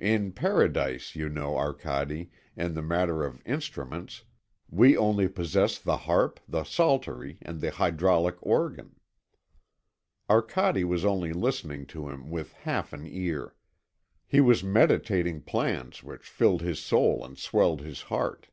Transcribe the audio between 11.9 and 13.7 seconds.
him with half an ear.